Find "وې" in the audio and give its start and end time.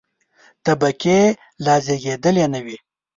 2.65-2.77